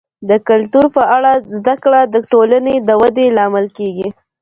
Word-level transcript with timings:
د 0.29 0.31
کلتور 0.49 0.85
په 0.95 1.03
اړه 1.15 1.31
زده 1.57 1.75
کړه 1.83 1.99
د 2.13 2.15
ټولنې 2.31 2.75
د 2.87 2.89
ودي 3.01 3.27
لامل 3.37 3.65
کیږي. 3.77 4.09